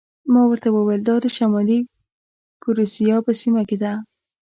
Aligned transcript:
ما 0.31 0.41
ورته 0.47 0.67
وویل: 0.71 1.01
دا 1.09 1.15
د 1.23 1.25
شمالي 1.37 1.79
ګوریزیا 2.63 3.17
په 3.25 3.31
سیمه 3.41 3.61
کې 3.69 3.77
ده. 3.83 3.93